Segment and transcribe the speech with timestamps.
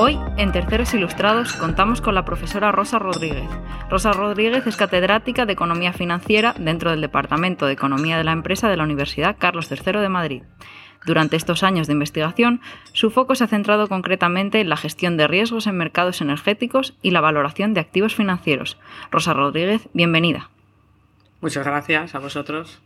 [0.00, 3.50] Hoy, en Terceros Ilustrados, contamos con la profesora Rosa Rodríguez.
[3.90, 8.68] Rosa Rodríguez es catedrática de Economía Financiera dentro del Departamento de Economía de la Empresa
[8.68, 10.42] de la Universidad Carlos III de Madrid.
[11.04, 12.60] Durante estos años de investigación,
[12.92, 17.10] su foco se ha centrado concretamente en la gestión de riesgos en mercados energéticos y
[17.10, 18.78] la valoración de activos financieros.
[19.10, 20.48] Rosa Rodríguez, bienvenida.
[21.40, 22.80] Muchas gracias a vosotros.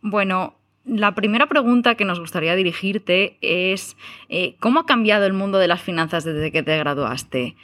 [0.00, 3.96] Bueno, la primera pregunta que nos gustaría dirigirte es,
[4.28, 7.56] eh, ¿cómo ha cambiado el mundo de las finanzas desde que te graduaste?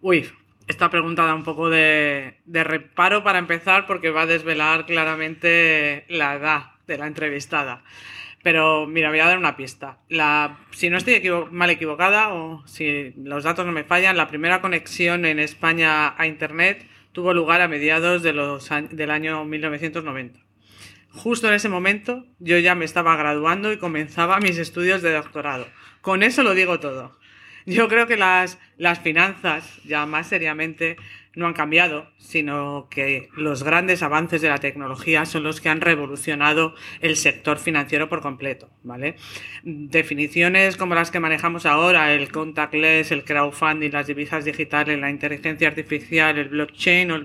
[0.00, 0.28] Uy,
[0.68, 6.34] esta pregunta da un poco de, reparo para empezar porque va a desvelar claramente la
[6.34, 7.82] edad de la entrevistada.
[8.42, 9.98] Pero mira, voy a dar una pista.
[10.08, 14.60] La, si no estoy mal equivocada o si los datos no me fallan, la primera
[14.60, 20.40] conexión en España a Internet tuvo lugar a mediados de los, del año 1990.
[21.14, 25.66] Justo en ese momento yo ya me estaba graduando y comenzaba mis estudios de doctorado.
[26.00, 27.18] Con eso lo digo todo.
[27.66, 30.96] Yo creo que las, las finanzas, ya más seriamente,
[31.34, 35.80] no han cambiado, sino que los grandes avances de la tecnología son los que han
[35.80, 39.16] revolucionado el sector financiero por completo, ¿vale?
[39.62, 45.68] Definiciones como las que manejamos ahora, el contactless, el crowdfunding, las divisas digitales, la inteligencia
[45.68, 47.16] artificial, el blockchain o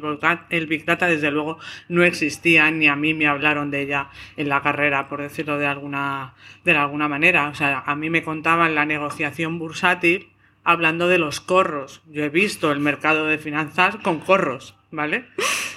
[0.49, 1.57] el big data, desde luego
[1.89, 5.67] no existían ni a mí me hablaron de ella en la carrera, por decirlo de
[5.67, 7.49] alguna, de alguna manera.
[7.49, 10.29] O sea, a mí me contaban la negociación bursátil
[10.67, 12.01] hablando de los corros.
[12.07, 15.23] Yo he visto el mercado de finanzas con corros, ¿vale?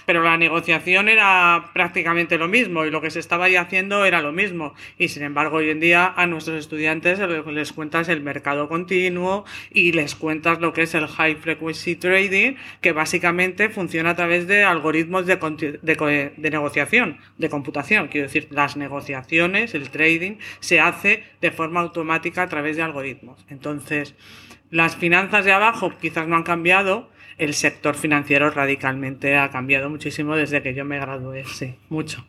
[0.05, 4.21] Pero la negociación era prácticamente lo mismo y lo que se estaba ahí haciendo era
[4.21, 4.75] lo mismo.
[4.99, 9.93] Y sin embargo, hoy en día a nuestros estudiantes les cuentas el mercado continuo y
[9.93, 14.65] les cuentas lo que es el high frequency trading, que básicamente funciona a través de
[14.65, 18.09] algoritmos de, de, de negociación, de computación.
[18.09, 23.47] Quiero decir, las negociaciones, el trading, se hace de forma automática a través de algoritmos.
[23.49, 24.17] Entonces,
[24.71, 30.37] las finanzas de abajo quizás no han cambiado, el sector financiero radicalmente ha cambiado muchísimo
[30.37, 32.25] desde que yo me gradué, sí, mucho.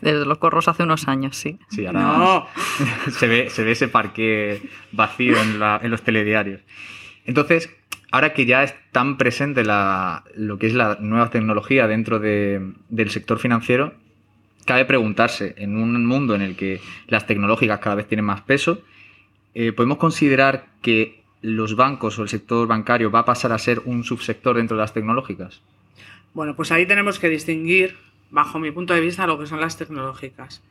[0.00, 1.58] Desde los corros hace unos años, sí.
[1.70, 2.46] Sí, ahora no.
[3.10, 6.60] se, ve, se ve ese parque vacío en, los telediarios.
[7.24, 7.70] Entonces,
[8.10, 13.38] ahora que ya es tan presente lo que es la nueva tecnología dentro del sector
[13.38, 13.94] financiero,
[14.64, 18.82] cabe preguntarse, en un mundo en el que las tecnológicas cada vez tienen más peso,
[19.54, 23.82] eh, ¿podemos considerar que los bancos o el sector bancario va a pasar a ser
[23.84, 25.60] un subsector dentro de las tecnológicas?
[26.34, 27.96] Bueno, pues ahí tenemos que distinguir,
[28.30, 30.62] bajo mi punto de vista, lo que son las tecnológicas.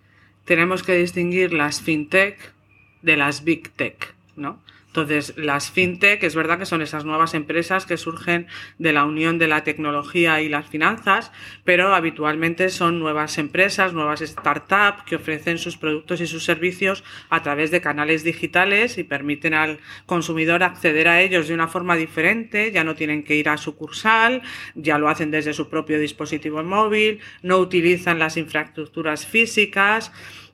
[0.46, 2.54] Tenemos que distinguir las fintech
[3.02, 4.60] de las big tech, ¿no?
[4.98, 8.48] Entonces, las fintech es verdad que son esas nuevas empresas que surgen
[8.80, 11.32] de la unión de la tecnología y las finanzas,
[11.64, 17.44] pero habitualmente son nuevas empresas, nuevas startups que ofrecen sus productos y sus servicios a
[17.44, 22.72] través de canales digitales y permiten al consumidor acceder a ellos de una forma diferente,
[22.72, 24.42] ya no tienen que ir a sucursal,
[24.74, 30.12] ya lo hacen desde su propio dispositivo móvil, no utilizan las infraestructuras físicas.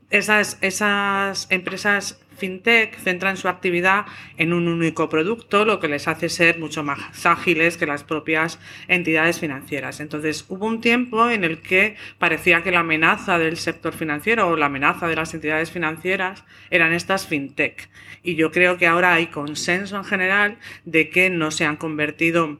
[0.09, 4.05] Esas, esas empresas fintech centran su actividad
[4.37, 8.59] en un único producto, lo que les hace ser mucho más ágiles que las propias
[8.87, 9.99] entidades financieras.
[9.99, 14.57] Entonces, hubo un tiempo en el que parecía que la amenaza del sector financiero o
[14.57, 17.89] la amenaza de las entidades financieras eran estas fintech.
[18.23, 22.59] Y yo creo que ahora hay consenso en general de que no se han convertido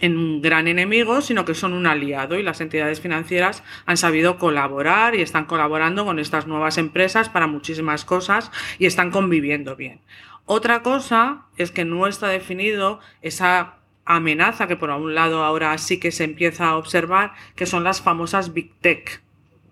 [0.00, 4.38] en un gran enemigo, sino que son un aliado y las entidades financieras han sabido
[4.38, 10.00] colaborar y están colaborando con estas nuevas empresas para muchísimas cosas y están conviviendo bien.
[10.46, 15.98] Otra cosa es que no está definido esa amenaza que por un lado ahora sí
[15.98, 19.23] que se empieza a observar, que son las famosas Big Tech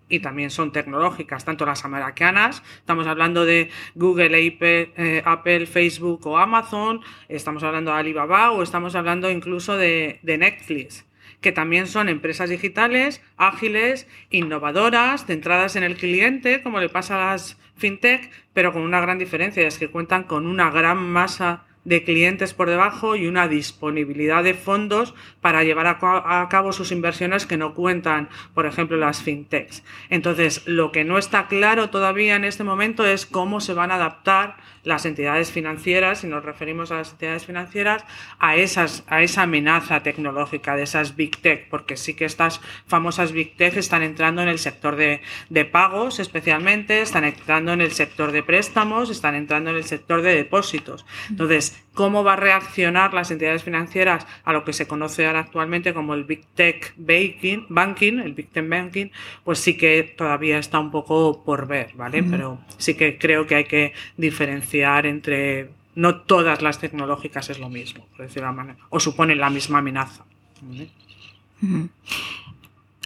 [0.09, 6.39] y también son tecnológicas, tanto las americanas, estamos hablando de Google, eh, Apple, Facebook o
[6.39, 11.07] Amazon, estamos hablando de Alibaba o estamos hablando incluso de, de Netflix
[11.41, 17.33] que también son empresas digitales, ágiles, innovadoras, centradas en el cliente, como le pasa a
[17.33, 22.05] las fintech, pero con una gran diferencia, es que cuentan con una gran masa de
[22.05, 27.57] clientes por debajo y una disponibilidad de fondos para llevar a, cabo sus inversiones que
[27.57, 29.83] no cuentan, por ejemplo, las fintechs.
[30.09, 33.97] Entonces, lo que no está claro todavía en este momento es cómo se van a
[33.97, 38.05] adaptar las entidades financieras, si nos referimos a las entidades financieras,
[38.39, 43.33] a, esas, a esa amenaza tecnológica de esas big tech, porque sí que estas famosas
[43.33, 45.21] big tech están entrando en el sector de,
[45.51, 50.23] de pagos especialmente, están entrando en el sector de préstamos, están entrando en el sector
[50.23, 51.07] de depósitos.
[51.31, 55.93] Entonces, cómo va a reaccionar las entidades financieras a lo que se conoce ahora actualmente
[55.95, 59.09] como el Big Tech Banking, banking el Big Tech Banking,
[59.45, 62.23] pues sí que todavía está un poco por ver, ¿vale?
[62.23, 67.69] Pero sí que creo que hay que diferenciar entre no todas las tecnológicas es lo
[67.69, 70.25] mismo, por decirlo de manera, o suponen la misma amenaza.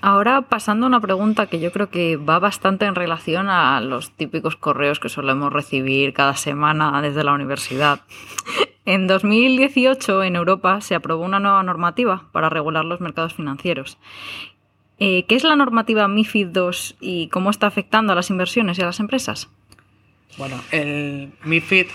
[0.03, 4.13] Ahora pasando a una pregunta que yo creo que va bastante en relación a los
[4.13, 8.03] típicos correos que solemos recibir cada semana desde la universidad.
[8.87, 13.99] En 2018 en Europa se aprobó una nueva normativa para regular los mercados financieros.
[14.99, 18.83] Eh, ¿Qué es la normativa MIFID II y cómo está afectando a las inversiones y
[18.83, 19.51] a las empresas?
[20.39, 21.87] Bueno, el MIFID,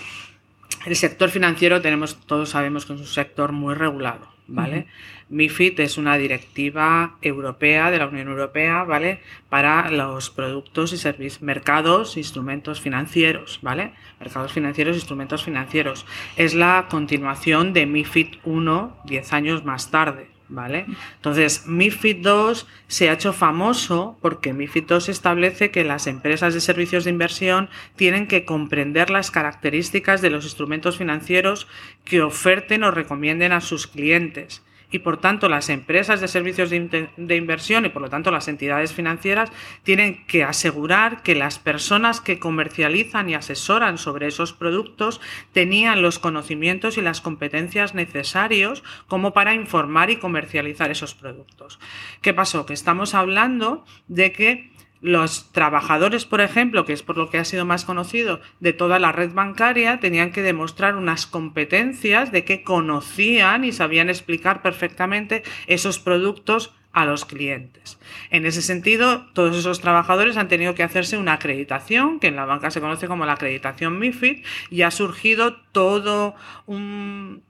[0.86, 4.88] el sector financiero tenemos, todos sabemos que es un sector muy regulado, ¿vale?
[5.30, 9.22] MIFID es una directiva europea de la Unión Europea, ¿vale?
[9.50, 13.94] Para los productos y servicios, mercados, instrumentos financieros, ¿vale?
[14.20, 16.06] Mercados financieros, instrumentos financieros.
[16.36, 20.86] Es la continuación de MIFID 1 10 años más tarde, ¿vale?
[21.16, 26.62] Entonces, MIFID 2 se ha hecho famoso porque MIFID 2 establece que las empresas de
[26.62, 31.68] servicios de inversión tienen que comprender las características de los instrumentos financieros
[32.04, 37.36] que oferten o recomienden a sus clientes y por tanto las empresas de servicios de,
[37.36, 39.52] inversión y por lo tanto las entidades financieras
[39.84, 45.22] tienen que asegurar que las personas que comercializan y asesoran sobre esos productos
[45.54, 51.80] tenían los conocimientos y las competencias necesarios como para informar y comercializar esos productos.
[52.22, 52.66] ¿Qué pasó?
[52.66, 54.71] Que estamos hablando de que
[55.02, 59.00] los trabajadores, por ejemplo, que es por lo que ha sido más conocido, de toda
[59.00, 65.44] la red bancaria, tenían que demostrar unas competencias de que conocían y sabían explicar perfectamente
[65.68, 67.98] esos productos a los clientes.
[68.30, 72.46] En ese sentido, todos esos trabajadores han tenido que hacerse una acreditación, que en la
[72.46, 77.44] banca se conoce como la acreditación MIFID, y ha surgido todo un,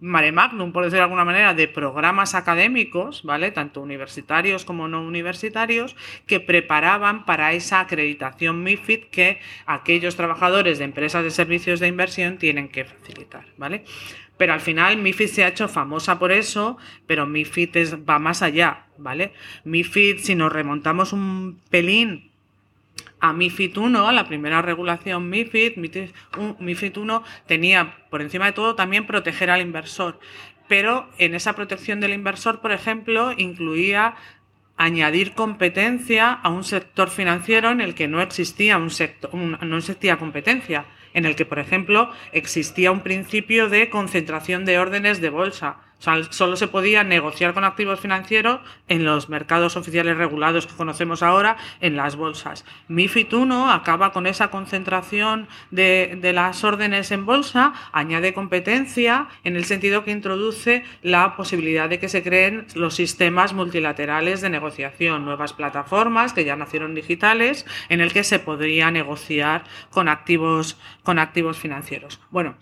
[0.00, 3.50] mare magnum, por decir de alguna manera, de programas académicos, ¿vale?
[3.50, 10.84] Tanto universitarios como no universitarios, que preparaban para esa acreditación MIFID que aquellos trabajadores de
[10.84, 13.84] empresas de servicios de inversión tienen que facilitar, ¿vale?
[14.36, 18.86] Pero al final MIFID se ha hecho famosa por eso, pero MIFID va más allá,
[18.96, 19.34] ¿vale?
[19.64, 22.29] MIFID, si nos remontamos un pelín
[23.20, 25.76] a MIFID 1, a la primera regulación MIFID,
[26.58, 30.18] MIFID 1 tenía por encima de todo también proteger al inversor.
[30.68, 34.14] Pero en esa protección del inversor, por ejemplo, incluía
[34.76, 40.16] añadir competencia a un sector financiero en el que no existía un sector, no existía
[40.16, 45.89] competencia, en el que, por ejemplo, existía un principio de concentración de órdenes de bolsa
[46.00, 51.56] solo se podía negociar con activos financieros en los mercados oficiales regulados que conocemos ahora,
[51.80, 52.64] en las bolsas.
[52.88, 59.56] MIFID 1 acaba con esa concentración de, de las órdenes en bolsa, añade competencia en
[59.56, 65.24] el sentido que introduce la posibilidad de que se creen los sistemas multilaterales de negociación,
[65.24, 71.18] nuevas plataformas que ya nacieron digitales, en el que se podría negociar con activos, con
[71.18, 72.20] activos financieros.
[72.30, 72.56] Bueno,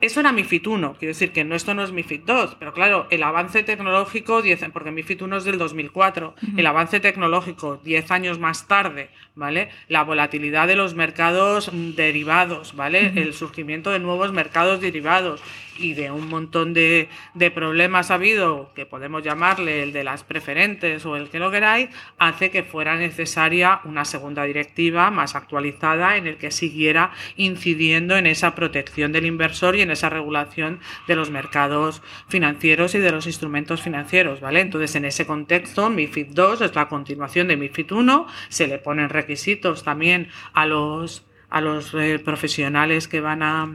[0.00, 3.08] eso era MIFID 1, quiero decir que no, esto no es MIFID 2, pero claro,
[3.10, 4.42] el avance tecnológico,
[4.72, 9.70] porque MIFID 1 es del 2004, el avance tecnológico 10 años más tarde, ¿vale?
[9.88, 13.12] La volatilidad de los mercados derivados, ¿vale?
[13.16, 15.42] El surgimiento de nuevos mercados derivados,
[15.78, 21.06] y de un montón de, de, problemas habido, que podemos llamarle el de las preferentes
[21.06, 26.26] o el que lo queráis, hace que fuera necesaria una segunda directiva más actualizada en
[26.26, 31.30] el que siguiera incidiendo en esa protección del inversor y en esa regulación de los
[31.30, 34.60] mercados financieros y de los instrumentos financieros, ¿vale?
[34.60, 39.08] Entonces, en ese contexto, MIFID 2 es la continuación de MIFID 1, se le ponen
[39.08, 43.68] requisitos también a los a los eh, profesionales que van a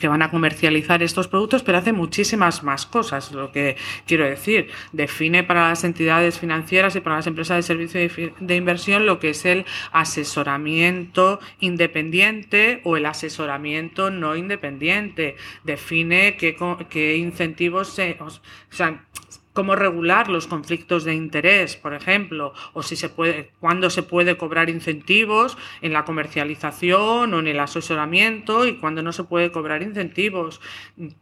[0.00, 4.70] que van a comercializar estos productos, pero hace muchísimas más cosas, lo que quiero decir.
[4.92, 9.30] Define para las entidades financieras y para las empresas de servicio de inversión lo que
[9.30, 15.36] es el asesoramiento independiente o el asesoramiento no independiente.
[15.64, 18.16] Define qué, incentivos se...
[18.20, 18.30] O
[18.70, 19.04] sea,
[19.52, 24.36] cómo regular los conflictos de interés, por ejemplo, o si se puede, cuándo se puede
[24.36, 29.82] cobrar incentivos en la comercialización o en el asesoramiento y cuándo no se puede cobrar
[29.82, 30.60] incentivos.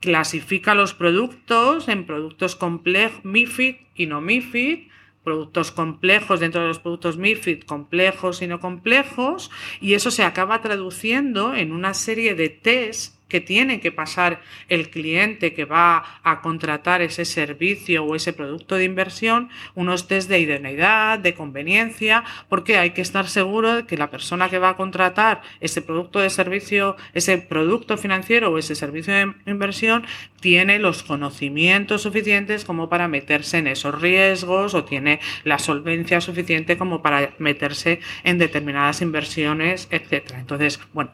[0.00, 4.88] Clasifica los productos en productos complejos, MIFID y no MIFID,
[5.24, 10.62] productos complejos dentro de los productos MIFID, complejos y no complejos, y eso se acaba
[10.62, 16.40] traduciendo en una serie de test que tiene que pasar el cliente que va a
[16.40, 22.78] contratar ese servicio o ese producto de inversión, unos test de idoneidad, de conveniencia, porque
[22.78, 26.30] hay que estar seguro de que la persona que va a contratar ese producto de
[26.30, 30.06] servicio, ese producto financiero o ese servicio de inversión,
[30.40, 36.78] tiene los conocimientos suficientes como para meterse en esos riesgos o tiene la solvencia suficiente
[36.78, 40.38] como para meterse en determinadas inversiones, etcétera.
[40.38, 41.12] Entonces, bueno,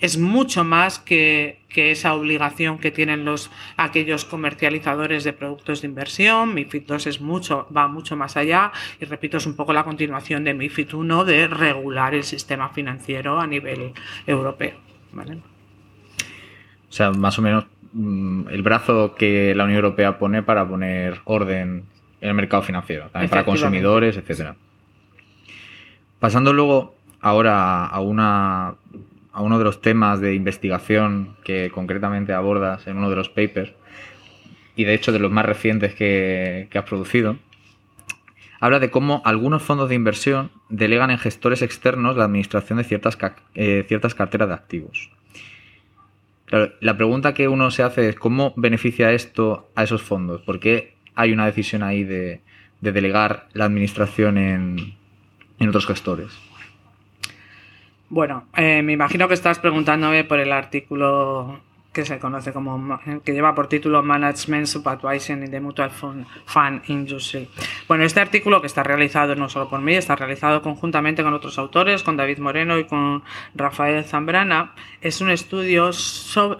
[0.00, 6.54] es mucho más que, esa obligación que tienen los, aquellos comercializadores de productos de inversión.
[6.54, 10.42] MIFID II es mucho, va mucho más allá y repito, es un poco la continuación
[10.44, 13.92] de MIFID I de regular el sistema financiero a nivel
[14.26, 14.74] europeo.
[16.88, 21.20] O sea, más o menos mm, el brazo que la Unión Europea pone para poner
[21.24, 21.84] orden
[22.20, 24.56] en el mercado financiero, también para consumidores, etcétera.
[26.18, 28.74] Pasando luego ahora a, una,
[29.36, 33.74] a uno de los temas de investigación que concretamente abordas en uno de los papers,
[34.74, 37.36] y de hecho de los más recientes que, has producido,
[38.60, 43.18] habla de cómo algunos fondos de inversión delegan en gestores externos la administración de ciertas,
[43.54, 45.10] eh, ciertas carteras de activos.
[46.80, 50.94] la pregunta que uno se hace es cómo beneficia esto a esos fondos, por qué
[51.14, 52.40] hay una decisión ahí de,
[52.80, 54.94] delegar la administración en,
[55.58, 56.38] en otros gestores.
[58.08, 61.60] Bueno, eh, me imagino que estás preguntándome por el artículo
[61.92, 67.48] que se conoce como, que lleva por título Management Supervision in the Mutual Fund, Industry.
[67.88, 71.58] Bueno, este artículo que está realizado no solo por mí, está realizado conjuntamente con otros
[71.58, 75.90] autores, con David Moreno y con Rafael Zambrana, es un estudio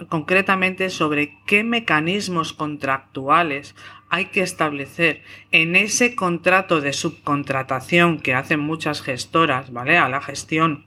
[0.09, 3.77] concretamente sobre qué mecanismos contractuales
[4.09, 5.23] hay que establecer
[5.53, 9.99] en ese contrato de subcontratación que hacen muchas gestoras, ¿vale?
[9.99, 10.87] A la gestión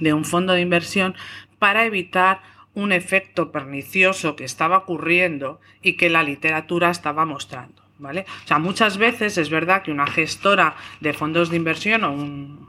[0.00, 1.14] de un fondo de inversión
[1.58, 2.40] para evitar
[2.74, 7.82] un efecto pernicioso que estaba ocurriendo y que la literatura estaba mostrando.
[7.98, 8.26] ¿Vale?
[8.44, 12.68] O sea, muchas veces es verdad que una gestora de fondos de inversión o un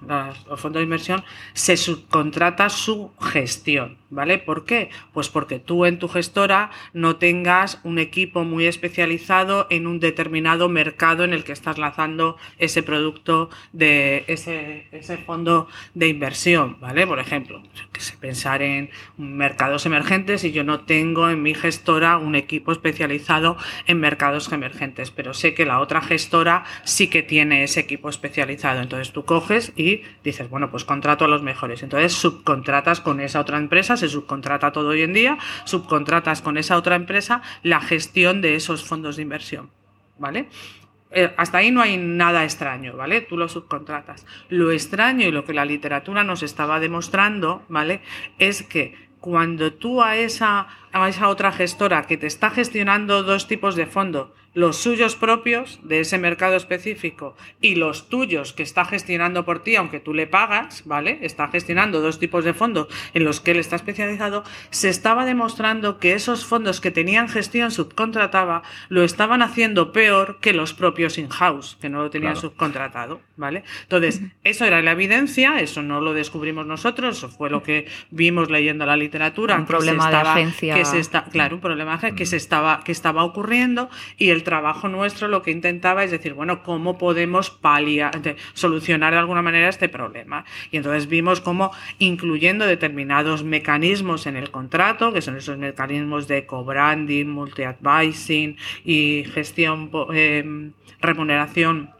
[0.56, 1.22] fondo de inversión
[1.52, 4.38] se subcontrata su gestión, ¿vale?
[4.38, 4.90] ¿Por qué?
[5.14, 10.70] Pues porque tú en tu gestora no tengas un equipo muy especializado en un determinado
[10.70, 17.08] mercado en el que estás lanzando ese producto de ese, ese fondo de inversión, ¿vale?
[17.08, 17.62] Por ejemplo,
[17.92, 22.72] que se pensar en mercados emergentes y yo no tengo en mi gestora un equipo
[22.72, 28.10] especializado en mercados emergentes, pero sé que la otra gestora sí que tiene ese equipo
[28.10, 28.82] especializado.
[28.82, 31.84] Entonces tú coges y dices, bueno, pues contrato a los mejores.
[31.84, 36.78] Entonces subcontratas con esa otra empresa se subcontrata todo hoy en día, subcontratas con esa
[36.78, 39.72] otra empresa la gestión de esos fondos de inversión,
[40.18, 40.50] ¿vale?
[41.12, 43.22] Eh, hasta ahí no hay nada extraño, ¿vale?
[43.22, 44.26] Tú lo subcontratas.
[44.50, 48.02] Lo extraño y lo que la literatura nos estaba demostrando, ¿vale?
[48.40, 53.48] Es que cuando tú a esa, a esa otra gestora que te está gestionando dos
[53.48, 58.86] tipos de fondo, los suyos propios de ese mercado específico y los tuyos que está
[58.86, 61.20] gestionando por ti, aunque tú le pagas, ¿vale?
[61.22, 66.00] Está gestionando dos tipos de fondos en los que él está especializado, se estaba demostrando
[66.00, 71.78] que esos fondos que tenían gestión subcontratada lo estaban haciendo peor que los propios in-house,
[71.80, 73.64] que no lo tenían subcontratado, ¿vale?
[73.84, 78.50] Entonces, eso era la evidencia, eso no lo descubrimos nosotros, eso fue lo que vimos
[78.50, 79.56] leyendo la literatura.
[79.56, 80.74] Un problema de agencia.
[80.74, 84.88] Que se está, claro, un problema que se estaba, que estaba ocurriendo y el trabajo
[84.88, 88.12] nuestro lo que intentaba es decir, bueno, ¿cómo podemos paliar,
[88.54, 90.46] solucionar de alguna manera este problema?
[90.72, 96.46] Y entonces vimos cómo incluyendo determinados mecanismos en el contrato, que son esos mecanismos de
[96.46, 101.97] co-branding, multi-advising y gestión, eh, remuneración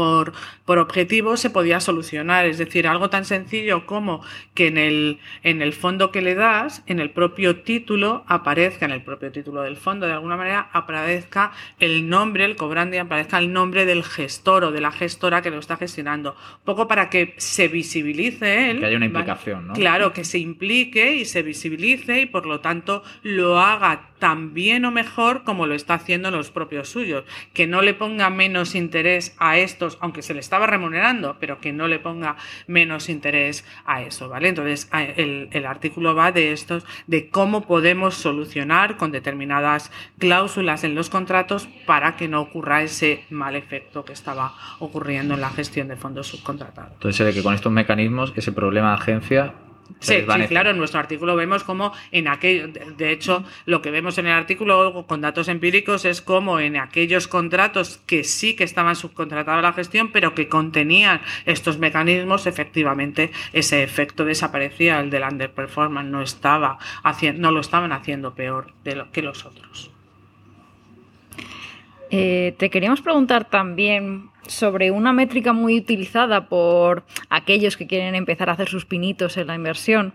[0.00, 0.32] por,
[0.64, 2.46] por objetivo se podía solucionar.
[2.46, 4.22] Es decir, algo tan sencillo como
[4.54, 8.92] que en el, en el fondo que le das, en el propio título, aparezca, en
[8.92, 13.52] el propio título del fondo, de alguna manera, aparezca el nombre, el cobrante, aparezca el
[13.52, 16.30] nombre del gestor o de la gestora que lo está gestionando.
[16.30, 18.80] Un poco para que se visibilice él.
[18.80, 19.74] Que haya una implicación, ¿no?
[19.74, 24.84] Claro, que se implique y se visibilice y por lo tanto lo haga tan bien
[24.84, 27.24] o mejor como lo está haciendo los propios suyos.
[27.52, 29.58] Que no le ponga menos interés a
[30.00, 34.48] aunque se le estaba remunerando, pero que no le ponga menos interés a eso, ¿vale?
[34.48, 41.10] Entonces, el, artículo va de estos, de cómo podemos solucionar con determinadas cláusulas en los
[41.10, 45.96] contratos para que no ocurra ese mal efecto que estaba ocurriendo en la gestión de
[45.96, 46.92] fondos subcontratados.
[46.94, 49.54] Entonces, ve que con estos mecanismos, ese problema de agencia
[49.98, 54.26] Sí, claro, en nuestro artículo vemos como en aquello, de hecho, lo que vemos en
[54.26, 59.58] el artículo con datos empíricos es como en aquellos contratos que sí que estaban subcontratados
[59.58, 66.10] a la gestión, pero que contenían estos mecanismos, efectivamente ese efecto desaparecía, el del underperformance
[66.10, 69.90] no estaba haciendo, no lo estaban haciendo peor de lo que los otros.
[72.10, 78.50] Eh, te queríamos preguntar también sobre una métrica muy utilizada por aquellos que quieren empezar
[78.50, 80.12] a hacer sus pinitos en la inversión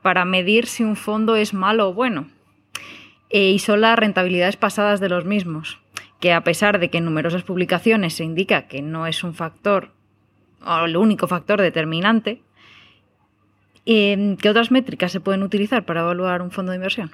[0.00, 2.28] para medir si un fondo es malo o bueno.
[3.28, 5.78] E, y son las rentabilidades pasadas de los mismos,
[6.20, 9.90] que a pesar de que en numerosas publicaciones se indica que no es un factor
[10.64, 12.40] o el único factor determinante,
[13.88, 17.12] Eh, ¿Qué otras métricas se pueden utilizar para evaluar un fondo de inversión?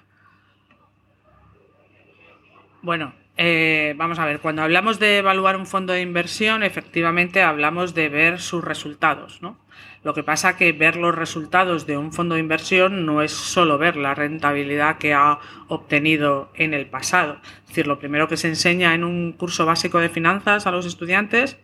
[2.80, 7.94] Bueno, eh, vamos a ver, cuando hablamos de evaluar un fondo de inversión, efectivamente hablamos
[7.94, 9.58] de ver sus resultados, ¿no?
[10.02, 13.78] Lo que pasa que ver los resultados de un fondo de inversión no es solo
[13.78, 17.38] ver la rentabilidad que ha obtenido en el pasado.
[17.62, 20.86] Es decir, lo primero que se enseña en un curso básico de finanzas a los
[20.86, 21.56] estudiantes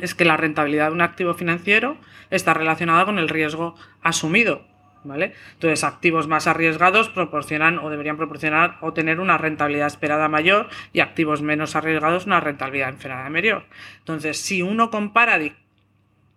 [0.00, 1.98] es que la rentabilidad de un activo financiero
[2.30, 4.69] está relacionada con el riesgo asumido.
[5.02, 5.32] ¿Vale?
[5.54, 11.00] Entonces, activos más arriesgados proporcionan o deberían proporcionar o tener una rentabilidad esperada mayor y
[11.00, 13.64] activos menos arriesgados una rentabilidad esperada mayor.
[13.98, 15.38] Entonces, si uno compara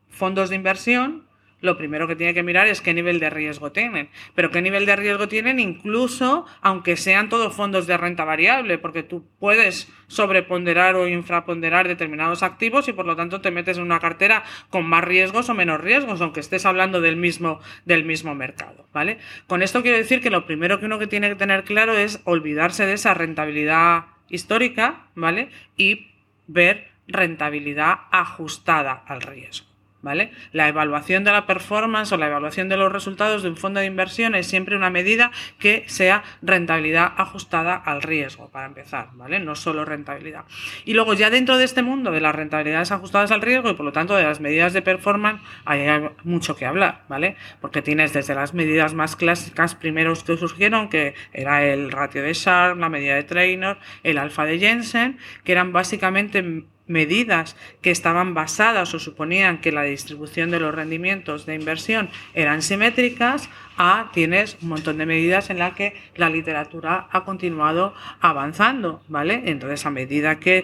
[0.10, 1.26] fondos de inversión,
[1.64, 4.10] lo primero que tiene que mirar es qué nivel de riesgo tienen.
[4.36, 9.02] Pero qué nivel de riesgo tienen incluso aunque sean todos fondos de renta variable, porque
[9.02, 14.02] tú puedes sobreponderar o infraponderar determinados activos y por lo tanto te metes en una
[14.02, 18.86] cartera con más riesgos o menos riesgos, aunque estés hablando del mismo, del mismo mercado.
[18.92, 19.20] ¿vale?
[19.48, 22.20] Con esto quiero decir que lo primero que uno que tiene que tener claro es
[22.26, 25.48] olvidarse de esa rentabilidad histórica, ¿vale?
[25.78, 26.12] Y
[26.48, 29.73] ver rentabilidad ajustada al riesgo.
[30.04, 30.32] ¿Vale?
[30.52, 33.86] La evaluación de la performance o la evaluación de los resultados de un fondo de
[33.86, 39.40] inversión es siempre una medida que sea rentabilidad ajustada al riesgo, para empezar, ¿vale?
[39.40, 40.44] No solo rentabilidad.
[40.84, 43.86] Y luego ya dentro de este mundo de las rentabilidades ajustadas al riesgo y por
[43.86, 45.88] lo tanto de las medidas de performance, hay
[46.26, 47.38] mucho que hablar, ¿vale?
[47.62, 52.34] Porque tienes desde las medidas más clásicas primeros que surgieron, que era el ratio de
[52.34, 58.34] Sharp, la medida de Trainer, el alfa de Jensen, que eran básicamente medidas que estaban
[58.34, 64.58] basadas o suponían que la distribución de los rendimientos de inversión eran simétricas a tienes
[64.62, 69.44] un montón de medidas en las que la literatura ha continuado avanzando, ¿vale?
[69.46, 70.64] Entonces, a medida que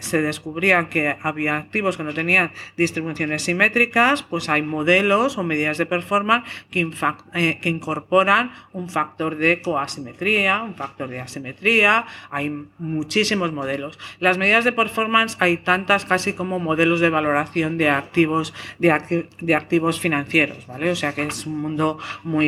[0.00, 5.78] se descubría que había activos que no tenían distribuciones simétricas, pues hay modelos o medidas
[5.78, 6.88] de performance que,
[7.34, 13.98] eh, que incorporan un factor de coasimetría, un factor de asimetría, hay muchísimos modelos.
[14.20, 19.54] Las medidas de performance hay tantas casi como modelos de valoración de activos, de, de
[19.54, 20.90] activos financieros, ¿vale?
[20.90, 22.41] O sea que es un mundo muy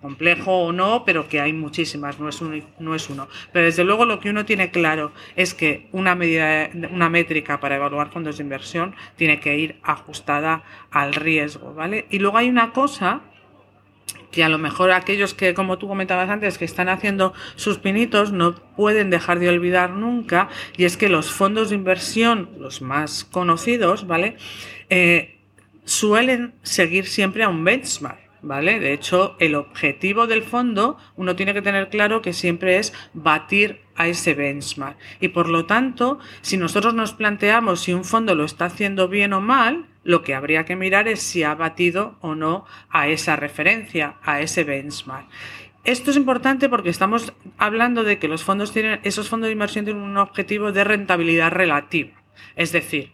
[0.00, 2.40] complejo o no, pero que hay muchísimas, no es,
[2.78, 3.28] no es uno.
[3.52, 7.76] Pero desde luego lo que uno tiene claro es que una medida, una métrica para
[7.76, 12.06] evaluar fondos de inversión tiene que ir ajustada al riesgo, ¿vale?
[12.10, 13.20] Y luego hay una cosa
[14.30, 18.32] que a lo mejor aquellos que, como tú comentabas antes, que están haciendo sus pinitos,
[18.32, 23.24] no pueden dejar de olvidar nunca, y es que los fondos de inversión, los más
[23.24, 24.36] conocidos, ¿vale?
[24.88, 25.40] Eh,
[25.84, 28.29] suelen seguir siempre a un benchmark.
[28.42, 28.80] ¿Vale?
[28.80, 33.82] De hecho, el objetivo del fondo uno tiene que tener claro que siempre es batir
[33.96, 34.96] a ese benchmark.
[35.20, 39.32] Y por lo tanto, si nosotros nos planteamos si un fondo lo está haciendo bien
[39.32, 43.36] o mal, lo que habría que mirar es si ha batido o no a esa
[43.36, 45.26] referencia, a ese benchmark.
[45.84, 49.84] Esto es importante porque estamos hablando de que los fondos tienen, esos fondos de inversión
[49.84, 52.22] tienen un objetivo de rentabilidad relativa,
[52.54, 53.12] es decir,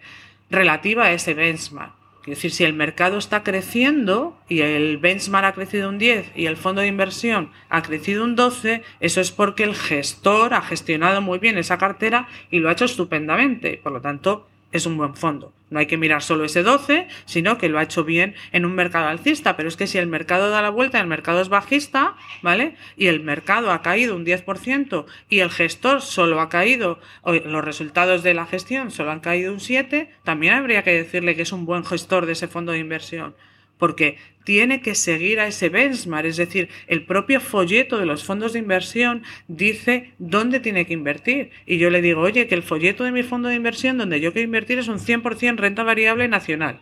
[0.51, 2.06] relativa a ese benchmark.
[2.27, 6.47] Es decir, si el mercado está creciendo y el benchmark ha crecido un 10 y
[6.47, 11.21] el fondo de inversión ha crecido un 12, eso es porque el gestor ha gestionado
[11.21, 13.81] muy bien esa cartera y lo ha hecho estupendamente.
[13.81, 15.52] Por lo tanto, es un buen fondo.
[15.68, 18.74] No hay que mirar solo ese 12, sino que lo ha hecho bien en un
[18.74, 19.57] mercado alcista.
[19.57, 22.76] Pero es que si el mercado da la vuelta, el mercado es bajista, ¿vale?
[22.96, 27.64] Y el mercado ha caído un 10% y el gestor solo ha caído, o los
[27.64, 31.52] resultados de la gestión solo han caído un 7, también habría que decirle que es
[31.52, 33.35] un buen gestor de ese fondo de inversión
[33.79, 38.53] porque tiene que seguir a ese benchmark, es decir, el propio folleto de los fondos
[38.53, 41.51] de inversión dice dónde tiene que invertir.
[41.67, 44.33] Y yo le digo, oye, que el folleto de mi fondo de inversión donde yo
[44.33, 46.81] quiero invertir es un 100% renta variable nacional.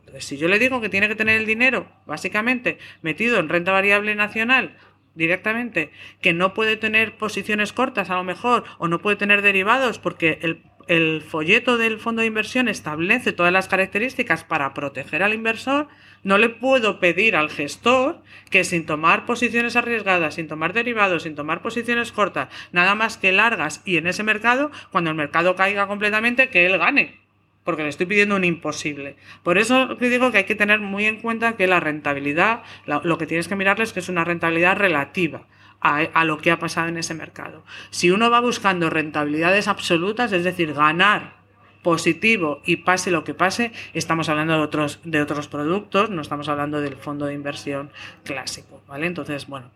[0.00, 3.72] Entonces, si yo le digo que tiene que tener el dinero, básicamente, metido en renta
[3.72, 4.74] variable nacional,
[5.14, 5.90] directamente,
[6.22, 10.38] que no puede tener posiciones cortas a lo mejor, o no puede tener derivados porque
[10.40, 15.88] el el folleto del fondo de inversión establece todas las características para proteger al inversor,
[16.22, 21.34] no le puedo pedir al gestor que sin tomar posiciones arriesgadas, sin tomar derivados, sin
[21.34, 25.86] tomar posiciones cortas, nada más que largas y en ese mercado, cuando el mercado caiga
[25.86, 27.20] completamente, que él gane.
[27.64, 29.16] Porque le estoy pidiendo un imposible.
[29.42, 33.26] Por eso digo que hay que tener muy en cuenta que la rentabilidad, lo que
[33.26, 35.46] tienes que mirarles es que es una rentabilidad relativa
[35.84, 37.62] a, lo que ha pasado en ese mercado.
[37.90, 41.34] Si uno va buscando rentabilidades absolutas, es decir, ganar
[41.82, 46.48] positivo y pase lo que pase, estamos hablando de otros, de otros productos, no estamos
[46.48, 47.90] hablando del fondo de inversión
[48.24, 49.06] clásico, ¿vale?
[49.06, 49.70] Entonces, bueno,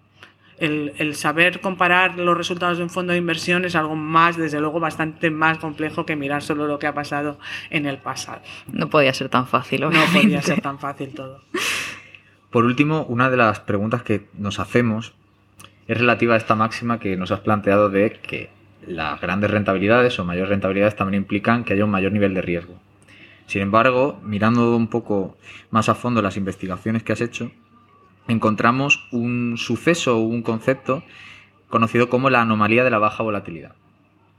[0.57, 4.61] el, el, saber comparar los resultados de un fondo de inversión es algo más, desde
[4.61, 8.40] luego, bastante más complejo que mirar solo lo que ha pasado en el pasado.
[8.73, 10.16] No podía ser tan fácil, obviamente.
[10.16, 11.42] No podía ser tan fácil todo.
[12.51, 15.18] Por último, una de las preguntas que nos hacemos
[15.88, 18.51] es relativa a esta máxima que nos has planteado de que
[18.87, 22.79] las grandes rentabilidades o mayores rentabilidades también implican que haya un mayor nivel de riesgo.
[23.46, 25.37] Sin embargo, mirando un poco
[25.70, 27.51] más a fondo las investigaciones que has hecho,
[28.29, 31.03] encontramos un suceso o un concepto
[31.70, 33.72] conocido como la anomalía de la baja volatilidad.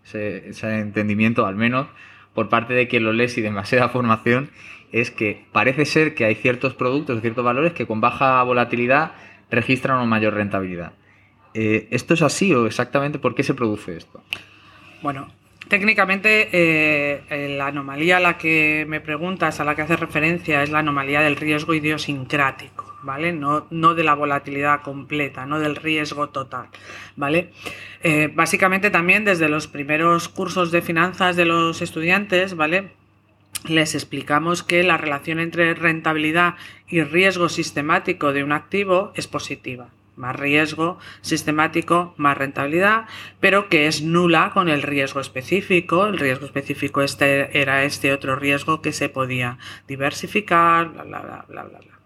[0.03, 1.87] Ese, entendimiento, al menos
[2.33, 4.51] por parte de quien lo lee y demasiada formación,
[4.91, 9.13] es que parece ser que hay ciertos productos, ciertos valores que con baja volatilidad
[9.49, 10.93] registran una mayor rentabilidad.
[11.53, 14.23] Eh, ¿Esto es así o exactamente por qué se produce esto?
[15.01, 15.27] Bueno,
[15.67, 20.69] técnicamente eh, la anomalía a la que me preguntas, a la que hace referencia, es
[20.69, 23.33] la anomalía del riesgo idiosincrático, ¿vale?
[23.33, 26.67] No, no de la volatilidad completa, no del riesgo total,
[27.15, 27.51] ¿vale?
[28.03, 32.99] Eh, básicamente también desde los primeros cursos de finanzas de los estudiantes, ¿vale?
[33.67, 36.55] les explicamos que la relación entre rentabilidad
[36.87, 39.89] y riesgo sistemático de un activo es positiva.
[40.19, 43.05] Más riesgo sistemático, más rentabilidad,
[43.39, 46.07] pero que es nula con el riesgo específico.
[46.07, 51.45] El riesgo específico este era este otro riesgo que se podía diversificar, bla, bla, bla,
[51.47, 51.99] bla, bla.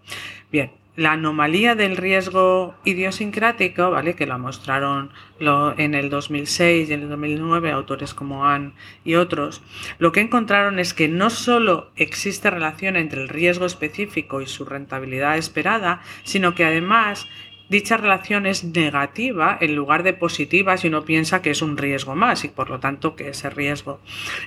[0.52, 4.13] Bien, la anomalía del riesgo idiosincrático, ¿vale?
[4.13, 8.73] que la mostraron en el 2006 y en el 2009 autores como Ann
[9.04, 9.63] y otros,
[9.97, 14.65] lo que encontraron es que no solo existe relación entre el riesgo específico y su
[14.65, 17.28] rentabilidad esperada, sino que además
[17.69, 22.15] dicha relación es negativa en lugar de positiva si uno piensa que es un riesgo
[22.15, 23.99] más y por lo tanto que ese riesgo,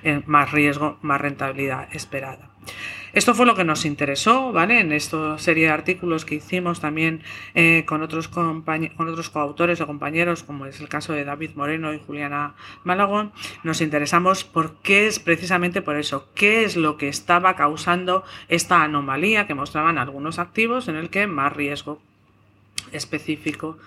[0.03, 2.51] eh, más riesgo, más rentabilidad esperada.
[3.17, 4.79] Esto fue lo que nos interesó, ¿vale?
[4.79, 7.23] En esta serie de artículos que hicimos también
[7.55, 11.95] eh, con, otros con otros coautores o compañeros, como es el caso de David Moreno
[11.95, 17.09] y Juliana Malagón, nos interesamos por qué es precisamente por eso, qué es lo que
[17.09, 22.03] estaba causando esta anomalía que mostraban algunos activos en el que más riesgo
[22.93, 23.79] específico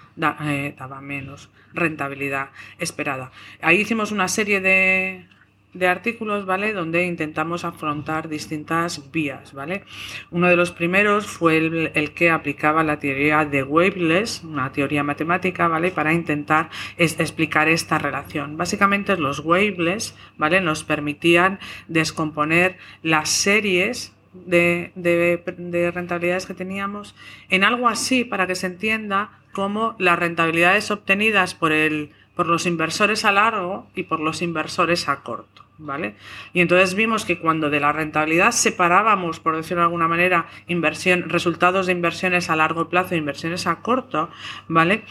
[0.42, 3.32] eh, daba menos rentabilidad esperada.
[3.62, 5.28] Ahí hicimos una serie de
[5.74, 6.74] de artículos, ¿vale?
[6.74, 9.84] Donde intentamos afrontar distintas vías, ¿vale?
[10.32, 15.68] Uno de los primeros fue el, que aplicaba la teoría de Waveless, una teoría matemática,
[15.68, 15.92] ¿vale?
[15.92, 18.58] Para intentar explicar esta relación.
[18.58, 20.60] Básicamente los Waveless, ¿vale?
[20.60, 27.16] Nos permitían descomponer las series de, de, rentabilidades que teníamos
[27.50, 32.66] en algo así para que se entienda como las rentabilidades obtenidas por el por los
[32.66, 35.66] inversores a largo y por los inversores a corto.
[35.78, 36.16] ¿Vale?
[36.54, 41.86] Y entonces vimos que cuando de la rentabilidad separábamos, por decirlo de alguna manera, resultados
[41.86, 44.30] de inversiones a largo plazo e inversiones a corto,
[44.70, 45.04] ¿vale?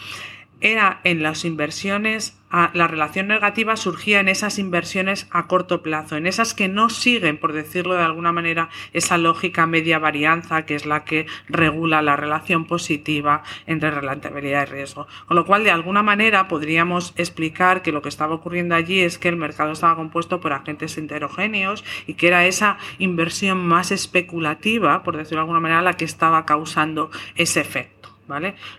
[0.61, 6.27] Era en las inversiones la relación negativa surgía en esas inversiones a corto plazo, en
[6.27, 10.87] esas que no siguen, por decirlo de alguna manera, esa lógica media varianza que es
[10.87, 15.07] la que regula la relación positiva entre rentabilidad y riesgo.
[15.27, 19.19] Con lo cual, de alguna manera, podríamos explicar que lo que estaba ocurriendo allí es
[19.19, 25.03] que el mercado estaba compuesto por agentes heterogéneos y que era esa inversión más especulativa,
[25.03, 28.08] por decirlo de alguna manera, la que estaba causando ese efecto.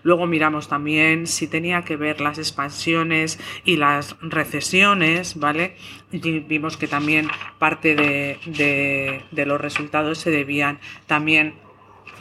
[0.02, 5.76] Luego miramos también si tenía que ver las expansiones y las recesiones, ¿vale?
[6.12, 11.54] Y vimos que también parte de, de los resultados se debían también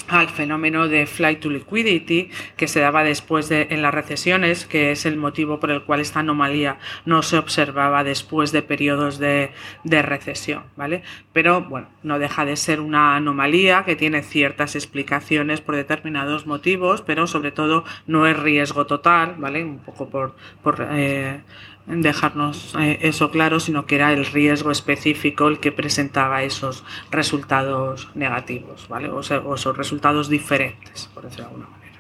[0.08, 4.92] al fenómeno de flight to liquidity que se daba después de en las recesiones, que
[4.92, 9.52] es el motivo por el cual esta anomalía no se observaba después de periodos de,
[9.84, 11.04] de recesión, ¿vale?
[11.34, 17.02] Pero bueno, no deja de ser una anomalía que tiene ciertas explicaciones por determinados motivos,
[17.02, 19.64] pero sobre todo no es riesgo total, ¿vale?
[19.64, 21.42] Un poco por, por eh,
[21.90, 28.10] dejarnos eh, eso claro, sino que era el riesgo específico el que presentaba esos resultados
[28.14, 29.10] negativos, ¿vale?
[29.10, 32.00] O, esos resultados diferentes, por decirlo de alguna manera.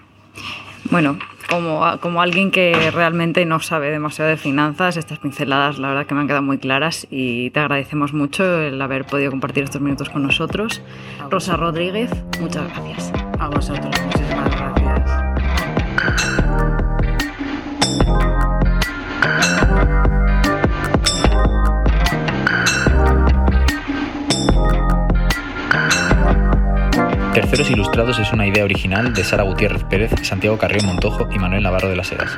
[0.91, 6.06] Bueno, como, como alguien que realmente no sabe demasiado de finanzas, estas pinceladas la verdad
[6.06, 9.82] que me han quedado muy claras y te agradecemos mucho el haber podido compartir estos
[9.82, 10.82] minutos con nosotros.
[11.30, 13.12] Rosa Rodríguez, muchas gracias.
[13.39, 15.30] A vosotros, muchísimas gracias.
[27.49, 31.63] Terceros Ilustrados es una idea original de Sara Gutiérrez Pérez, Santiago Carrión Montojo y Manuel
[31.63, 32.38] Navarro de las Heras.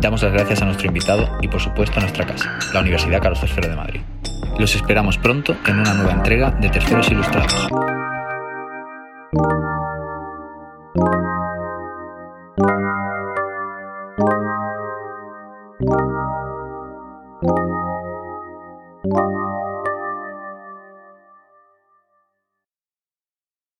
[0.00, 3.40] Damos las gracias a nuestro invitado y por supuesto a nuestra casa, la Universidad Carlos
[3.42, 4.00] III de Madrid.
[4.56, 7.68] Los esperamos pronto en una nueva entrega de Terceros Ilustrados.